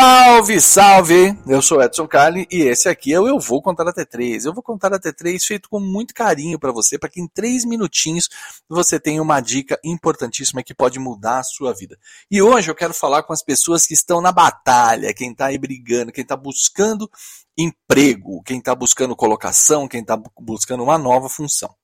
Salve, 0.00 0.60
salve! 0.60 1.36
Eu 1.44 1.60
sou 1.60 1.82
Edson 1.82 2.06
Carli 2.06 2.46
e 2.52 2.62
esse 2.62 2.88
aqui 2.88 3.12
é 3.12 3.18
o 3.18 3.26
Eu 3.26 3.40
Vou 3.40 3.60
Contar 3.60 3.88
Até 3.88 4.04
3. 4.04 4.44
Eu 4.44 4.54
vou 4.54 4.62
contar 4.62 4.94
até 4.94 5.10
3 5.10 5.44
feito 5.44 5.68
com 5.68 5.80
muito 5.80 6.14
carinho 6.14 6.56
para 6.56 6.70
você, 6.70 6.96
para 6.96 7.08
que 7.08 7.20
em 7.20 7.26
3 7.26 7.64
minutinhos 7.64 8.28
você 8.68 9.00
tenha 9.00 9.20
uma 9.20 9.40
dica 9.40 9.76
importantíssima 9.82 10.62
que 10.62 10.72
pode 10.72 11.00
mudar 11.00 11.40
a 11.40 11.42
sua 11.42 11.74
vida. 11.74 11.98
E 12.30 12.40
hoje 12.40 12.70
eu 12.70 12.76
quero 12.76 12.94
falar 12.94 13.24
com 13.24 13.32
as 13.32 13.42
pessoas 13.42 13.86
que 13.86 13.92
estão 13.92 14.20
na 14.20 14.30
batalha, 14.30 15.12
quem 15.12 15.32
está 15.32 15.46
aí 15.46 15.58
brigando, 15.58 16.12
quem 16.12 16.22
está 16.22 16.36
buscando 16.36 17.10
emprego, 17.58 18.40
quem 18.44 18.58
está 18.58 18.76
buscando 18.76 19.16
colocação, 19.16 19.88
quem 19.88 20.02
está 20.02 20.16
buscando 20.38 20.84
uma 20.84 20.96
nova 20.96 21.28
função. 21.28 21.74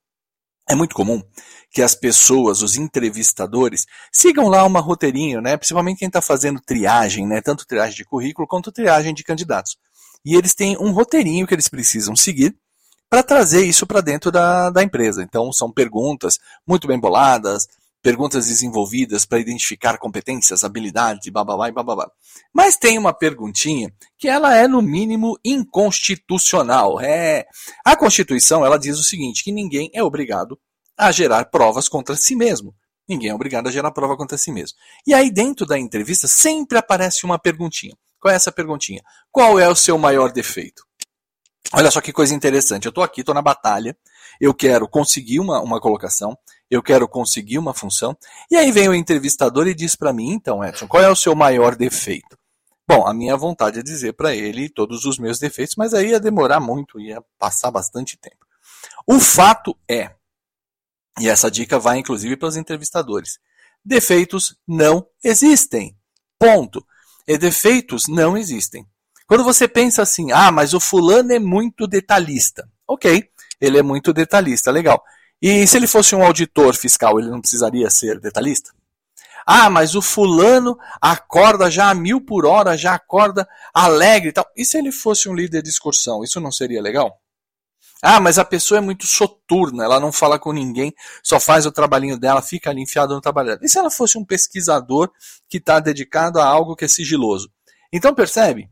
É 0.69 0.75
muito 0.75 0.95
comum 0.95 1.23
que 1.71 1.83
as 1.83 1.95
pessoas, 1.95 2.63
os 2.63 2.77
entrevistadores, 2.77 3.85
sigam 4.13 4.49
lá 4.49 4.65
uma 4.65 4.81
roteirinho, 4.81 5.41
né? 5.41 5.57
Principalmente 5.57 5.99
quem 5.99 6.09
está 6.09 6.23
fazendo 6.23 6.61
triagem, 6.61 7.27
né? 7.27 7.41
Tanto 7.43 7.67
triagem 7.67 7.97
de 7.97 8.05
currículo 8.05 8.47
quanto 8.47 8.73
triagem 8.73 9.13
de 9.13 9.25
candidatos. 9.25 9.77
E 10.25 10.35
eles 10.37 10.55
têm 10.55 10.77
um 10.79 10.93
roteirinho 10.93 11.47
que 11.47 11.55
eles 11.55 11.69
precisam 11.69 12.17
seguir 12.17 12.57
para 13.11 13.23
trazer 13.23 13.65
isso 13.65 13.87
para 13.87 14.01
dentro 14.01 14.31
da, 14.31 14.71
da 14.71 14.83
empresa. 14.83 15.23
Então, 15.23 15.53
são 15.53 15.71
perguntas 15.71 16.39
muito 16.67 16.87
bem 16.89 16.99
boladas, 16.99 17.69
perguntas 18.05 18.49
desenvolvidas 18.49 19.25
para 19.25 19.39
identificar 19.39 19.97
competências, 19.97 20.63
habilidades, 20.63 21.33
bababá 21.33 21.71
e 21.71 21.73
bababá. 21.73 22.07
Mas 22.53 22.77
tem 22.77 22.99
uma 22.99 23.15
perguntinha 23.15 23.91
que 24.19 24.29
ela 24.29 24.55
é 24.55 24.69
no 24.69 24.83
mínimo 24.83 25.39
inconstitucional. 25.43 27.01
É, 27.01 27.47
a 27.83 27.97
Constituição 27.97 28.65
ela 28.65 28.79
diz 28.79 28.99
o 28.99 29.03
seguinte, 29.03 29.43
que 29.43 29.51
ninguém 29.51 29.91
é 29.95 30.03
obrigado 30.03 30.59
a 30.99 31.11
gerar 31.11 31.47
provas 31.47 31.89
contra 31.89 32.15
si 32.15 32.37
mesmo. 32.37 32.75
Ninguém 33.09 33.31
é 33.31 33.35
obrigado 33.35 33.69
a 33.69 33.73
gerar 33.73 33.91
prova 33.91 34.19
contra 34.19 34.37
si 34.37 34.53
mesmo. 34.53 34.77
E 35.07 35.15
aí 35.15 35.31
dentro 35.31 35.65
da 35.65 35.79
entrevista 35.79 36.29
sempre 36.29 36.77
aparece 36.77 37.25
uma 37.25 37.39
perguntinha. 37.39 37.97
Qual 38.21 38.33
é 38.33 38.37
essa 38.37 38.53
perguntinha? 38.53 39.03
Qual 39.33 39.59
é 39.59 39.67
o 39.67 39.75
seu 39.75 39.97
maior 39.97 40.31
defeito? 40.31 40.83
Olha 41.73 41.91
só 41.91 42.01
que 42.01 42.13
coisa 42.13 42.35
interessante. 42.35 42.87
Eu 42.87 42.91
estou 42.91 43.03
aqui, 43.03 43.21
estou 43.21 43.35
na 43.35 43.43
batalha. 43.43 43.97
Eu 44.41 44.53
quero 44.53 44.89
conseguir 44.89 45.41
uma, 45.41 45.61
uma 45.61 45.81
colocação 45.81 46.37
eu 46.71 46.83
quero 46.83 47.09
conseguir 47.09 47.59
uma 47.59 47.75
função. 47.75 48.17
E 48.51 48.57
aí 48.57 48.71
vem 48.73 48.89
o 48.89 48.95
entrevistador 48.95 49.67
e 49.67 49.75
diz 49.75 49.95
para 49.95 50.13
mim, 50.13 50.33
então, 50.33 50.65
Edson, 50.65 50.87
qual 50.87 51.03
é 51.03 51.11
o 51.11 51.17
seu 51.17 51.35
maior 51.35 51.77
defeito? 51.77 52.39
Bom, 52.87 53.07
a 53.07 53.15
minha 53.15 53.37
vontade 53.37 53.79
é 53.79 53.83
dizer 53.83 54.13
para 54.13 54.35
ele 54.35 54.69
todos 54.69 55.05
os 55.05 55.19
meus 55.19 55.39
defeitos, 55.39 55.75
mas 55.77 55.95
aí 55.95 56.11
ia 56.11 56.21
demorar 56.21 56.61
muito, 56.61 57.01
ia 57.01 57.23
passar 57.39 57.71
bastante 57.71 58.19
tempo. 58.19 58.45
O 59.07 59.19
fato 59.19 59.77
é, 59.89 60.15
e 61.19 61.29
essa 61.29 61.51
dica 61.51 61.79
vai 61.79 61.99
inclusive 61.99 62.37
para 62.37 62.49
os 62.49 62.57
entrevistadores, 62.57 63.39
defeitos 63.83 64.57
não 64.67 65.07
existem. 65.23 65.97
Ponto. 66.39 66.85
E 67.27 67.39
defeitos 67.39 68.07
não 68.07 68.37
existem. 68.37 68.87
Quando 69.27 69.45
você 69.45 69.67
pensa 69.67 70.03
assim, 70.03 70.33
ah, 70.33 70.53
mas 70.53 70.75
o 70.75 70.81
fulano 70.81 71.33
é 71.33 71.39
muito 71.39 71.87
detalhista. 71.87 72.69
Ok, 72.87 73.25
ele 73.61 73.79
é 73.79 73.83
muito 73.83 74.13
detalhista, 74.13 74.71
legal. 74.71 75.03
E 75.41 75.67
se 75.67 75.77
ele 75.77 75.87
fosse 75.87 76.15
um 76.15 76.25
auditor 76.25 76.75
fiscal, 76.75 77.19
ele 77.19 77.31
não 77.31 77.41
precisaria 77.41 77.89
ser 77.91 78.21
detalhista? 78.21 78.71
Ah, 79.47 79.69
mas 79.69 79.95
o 79.95 80.01
fulano 80.01 80.77
acorda 81.01 81.71
já 81.71 81.91
a 81.91 81.95
mil 81.95 82.21
por 82.21 82.47
hora, 82.47 82.77
já 82.77 82.95
acorda 82.95 83.47
alegre 83.75 84.31
e 84.31 84.33
tal. 84.33 84.47
E 84.57 84.65
se 84.65 84.79
ele 84.79 84.91
fosse 84.91 85.29
um 85.29 85.35
líder 85.35 85.63
de 85.63 85.69
excursão, 85.69 86.25
isso 86.25 86.41
não 86.41 86.51
seria 86.51 86.81
legal? 86.81 87.19
Ah, 88.03 88.21
mas 88.21 88.39
a 88.39 88.45
pessoa 88.45 88.79
é 88.79 88.81
muito 88.81 89.07
soturna, 89.07 89.85
ela 89.85 89.99
não 89.99 90.13
fala 90.13 90.39
com 90.39 90.53
ninguém, 90.53 90.93
só 91.23 91.41
faz 91.41 91.65
o 91.65 91.73
trabalhinho 91.73 92.19
dela, 92.19 92.43
fica 92.43 92.71
ali 92.71 92.83
enfiada 92.83 93.15
no 93.15 93.21
trabalho 93.21 93.49
dela. 93.49 93.61
E 93.63 93.69
se 93.69 93.79
ela 93.79 93.91
fosse 93.91 94.19
um 94.19 94.25
pesquisador 94.25 95.11
que 95.49 95.57
está 95.59 95.81
dedicado 95.81 96.39
a 96.39 96.47
algo 96.47 96.77
que 96.77 96.85
é 96.85 96.89
sigiloso? 96.89 97.51
Então 97.93 98.15
percebe? 98.15 98.69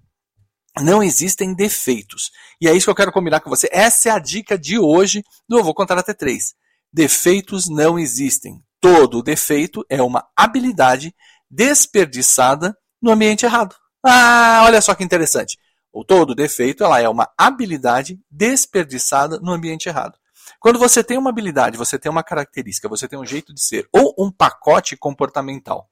Não 0.81 1.03
existem 1.03 1.55
defeitos. 1.55 2.31
E 2.61 2.69
é 2.69 2.75
isso 2.75 2.87
que 2.87 2.91
eu 2.91 2.95
quero 2.95 3.13
combinar 3.13 3.41
com 3.41 3.51
você. 3.51 3.69
Essa 3.71 4.09
é 4.09 4.13
a 4.13 4.19
dica 4.19 4.59
de 4.59 4.79
hoje 4.79 5.23
do 5.49 5.59
Eu 5.59 5.65
Vou 5.65 5.75
Contar 5.75 5.99
Até 5.99 6.15
três. 6.15 6.55
Defeitos 6.93 7.69
não 7.69 7.99
existem. 7.99 8.63
Todo 8.81 9.23
defeito 9.23 9.85
é 9.89 10.03
uma 10.03 10.27
habilidade 10.37 11.15
desperdiçada 11.51 12.77
no 13.01 13.11
ambiente 13.11 13.45
errado. 13.45 13.75
Ah, 14.05 14.63
olha 14.65 14.81
só 14.81 14.95
que 14.95 15.05
interessante. 15.05 15.59
O 15.93 16.05
todo 16.05 16.35
defeito 16.35 16.83
ela 16.83 17.01
é 17.01 17.09
uma 17.09 17.31
habilidade 17.37 18.19
desperdiçada 18.31 19.39
no 19.41 19.53
ambiente 19.53 19.89
errado. 19.89 20.19
Quando 20.59 20.79
você 20.79 21.05
tem 21.05 21.19
uma 21.19 21.31
habilidade, 21.31 21.77
você 21.77 21.99
tem 21.99 22.11
uma 22.11 22.23
característica, 22.23 22.89
você 22.89 23.07
tem 23.07 23.19
um 23.19 23.27
jeito 23.27 23.53
de 23.53 23.63
ser 23.63 23.87
ou 23.93 24.15
um 24.19 24.31
pacote 24.31 24.97
comportamental 24.97 25.89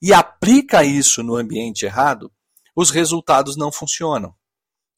e 0.00 0.12
aplica 0.12 0.84
isso 0.84 1.22
no 1.22 1.36
ambiente 1.36 1.84
errado, 1.84 2.30
os 2.74 2.90
resultados 2.90 3.56
não 3.56 3.70
funcionam. 3.70 4.34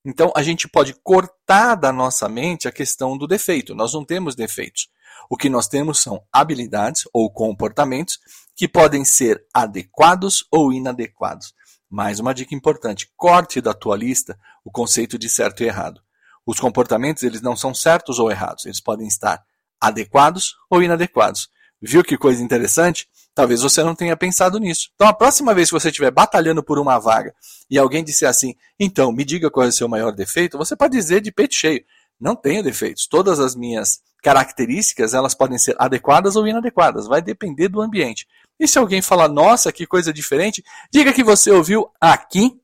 Então 0.04 0.30
a 0.36 0.42
gente 0.42 0.68
pode 0.68 0.94
cortar 1.02 1.74
da 1.74 1.92
nossa 1.92 2.28
mente 2.28 2.68
a 2.68 2.72
questão 2.72 3.16
do 3.16 3.26
defeito. 3.26 3.74
Nós 3.74 3.94
não 3.94 4.04
temos 4.04 4.34
defeitos. 4.34 4.88
O 5.30 5.36
que 5.36 5.48
nós 5.48 5.66
temos 5.66 6.00
são 6.00 6.22
habilidades 6.32 7.04
ou 7.12 7.30
comportamentos 7.30 8.18
que 8.54 8.68
podem 8.68 9.04
ser 9.04 9.44
adequados 9.52 10.46
ou 10.50 10.72
inadequados. 10.72 11.54
Mais 11.88 12.20
uma 12.20 12.34
dica 12.34 12.54
importante: 12.54 13.10
corte 13.16 13.60
da 13.60 13.72
tua 13.72 13.96
lista 13.96 14.38
o 14.64 14.70
conceito 14.70 15.18
de 15.18 15.28
certo 15.28 15.62
e 15.62 15.66
errado. 15.66 16.02
Os 16.46 16.60
comportamentos 16.60 17.22
eles 17.22 17.40
não 17.40 17.56
são 17.56 17.74
certos 17.74 18.18
ou 18.18 18.30
errados, 18.30 18.66
eles 18.66 18.80
podem 18.80 19.06
estar 19.06 19.42
adequados 19.80 20.54
ou 20.68 20.82
inadequados. 20.82 21.48
Viu 21.80 22.04
que 22.04 22.18
coisa 22.18 22.42
interessante? 22.42 23.08
Talvez 23.34 23.62
você 23.62 23.82
não 23.82 23.94
tenha 23.94 24.16
pensado 24.16 24.58
nisso. 24.58 24.90
Então, 24.94 25.08
a 25.08 25.12
próxima 25.12 25.52
vez 25.52 25.68
que 25.68 25.74
você 25.74 25.88
estiver 25.88 26.10
batalhando 26.10 26.62
por 26.62 26.78
uma 26.78 26.98
vaga 26.98 27.34
e 27.68 27.76
alguém 27.76 28.04
disser 28.04 28.28
assim, 28.28 28.54
então, 28.78 29.12
me 29.12 29.24
diga 29.24 29.50
qual 29.50 29.66
é 29.66 29.70
o 29.70 29.72
seu 29.72 29.88
maior 29.88 30.12
defeito, 30.12 30.56
você 30.56 30.76
pode 30.76 30.96
dizer 30.96 31.20
de 31.20 31.32
peito 31.32 31.54
cheio, 31.54 31.84
não 32.20 32.36
tenho 32.36 32.62
defeitos. 32.62 33.08
Todas 33.08 33.40
as 33.40 33.56
minhas 33.56 34.00
características, 34.22 35.14
elas 35.14 35.34
podem 35.34 35.58
ser 35.58 35.74
adequadas 35.78 36.36
ou 36.36 36.46
inadequadas, 36.46 37.06
vai 37.06 37.20
depender 37.20 37.68
do 37.68 37.82
ambiente. 37.82 38.26
E 38.58 38.68
se 38.68 38.78
alguém 38.78 39.02
falar, 39.02 39.28
nossa, 39.28 39.72
que 39.72 39.86
coisa 39.86 40.12
diferente, 40.12 40.62
diga 40.92 41.12
que 41.12 41.24
você 41.24 41.50
ouviu 41.50 41.90
aqui 42.00 42.56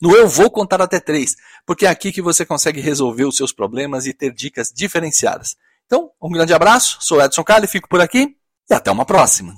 no 0.00 0.16
Eu 0.16 0.26
Vou 0.26 0.50
Contar 0.50 0.80
Até 0.80 0.98
Três, 0.98 1.36
porque 1.66 1.84
é 1.84 1.90
aqui 1.90 2.10
que 2.10 2.22
você 2.22 2.46
consegue 2.46 2.80
resolver 2.80 3.24
os 3.24 3.36
seus 3.36 3.52
problemas 3.52 4.06
e 4.06 4.14
ter 4.14 4.32
dicas 4.32 4.72
diferenciadas. 4.74 5.54
Então, 5.86 6.10
um 6.20 6.30
grande 6.30 6.54
abraço, 6.54 6.96
sou 7.00 7.22
Edson 7.22 7.44
Cali, 7.44 7.66
fico 7.66 7.88
por 7.88 8.00
aqui 8.00 8.36
e 8.70 8.74
até 8.74 8.90
uma 8.90 9.04
próxima. 9.04 9.54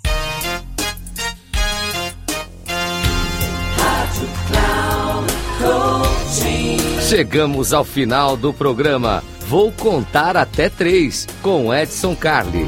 Chegamos 7.09 7.73
ao 7.73 7.85
final 7.85 8.37
do 8.37 8.53
programa. 8.53 9.23
Vou 9.47 9.71
contar 9.71 10.37
até 10.37 10.69
três 10.69 11.25
com 11.41 11.73
Edson 11.73 12.17
Carli. 12.17 12.67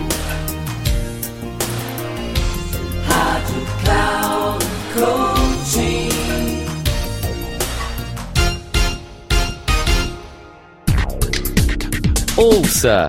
Ouça! 12.36 13.08